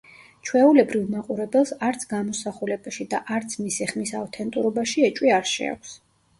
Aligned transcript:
ჩვეულებრივ 0.49 1.03
მაყურებელს 1.15 1.73
არც 1.89 2.07
გამოსახულებაში 2.15 3.09
და 3.13 3.21
არც 3.37 3.55
მისი 3.67 3.91
ხმის 3.95 4.17
ავთენტურობაში 4.25 5.09
ეჭვი 5.13 5.35
არ 5.41 5.51
შეაქვს. 5.57 5.97